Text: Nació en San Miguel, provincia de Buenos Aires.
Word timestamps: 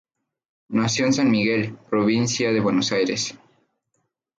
Nació 0.69 1.05
en 1.05 1.13
San 1.13 1.29
Miguel, 1.29 1.77
provincia 1.87 2.51
de 2.51 2.59
Buenos 2.59 2.91
Aires. 2.91 3.37